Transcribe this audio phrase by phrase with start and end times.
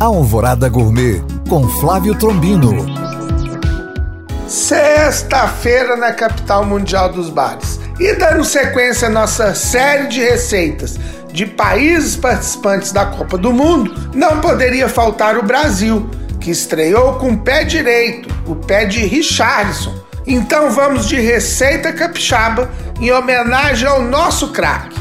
[0.00, 2.86] Alvorada Gourmet com Flávio Trombino.
[4.48, 7.78] Sexta-feira na capital mundial dos bares.
[8.00, 10.98] E dando sequência à nossa série de receitas
[11.30, 16.08] de países participantes da Copa do Mundo, não poderia faltar o Brasil,
[16.40, 19.94] que estreou com o pé direito, o pé de Richardson.
[20.26, 24.98] Então vamos de receita capixaba em homenagem ao nosso craque.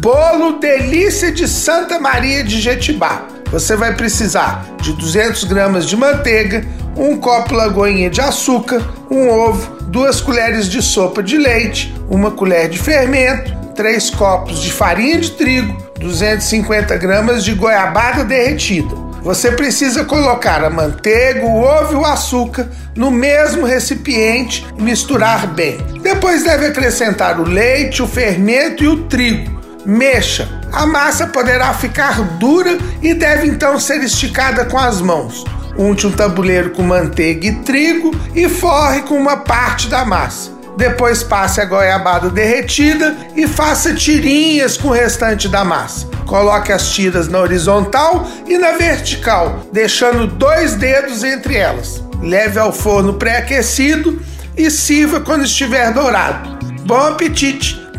[0.00, 6.64] Bolo Delícia de Santa Maria de Jetibá você vai precisar de 200 gramas de manteiga,
[6.96, 12.68] um copo lagoinha de açúcar, um ovo, duas colheres de sopa de leite, uma colher
[12.68, 18.94] de fermento, três copos de farinha de trigo, 250 gramas de goiabada derretida.
[19.22, 25.46] Você precisa colocar a manteiga, o ovo e o açúcar no mesmo recipiente e misturar
[25.46, 25.76] bem.
[26.02, 29.59] Depois deve acrescentar o leite, o fermento e o trigo
[29.90, 30.48] mexa.
[30.72, 35.44] A massa poderá ficar dura e deve então ser esticada com as mãos.
[35.76, 40.52] Unte um tabuleiro com manteiga e trigo e forre com uma parte da massa.
[40.76, 46.06] Depois passe a goiabada derretida e faça tirinhas com o restante da massa.
[46.24, 52.02] Coloque as tiras na horizontal e na vertical, deixando dois dedos entre elas.
[52.22, 54.22] Leve ao forno pré-aquecido
[54.56, 56.58] e sirva quando estiver dourado.
[56.86, 57.79] Bom apetite!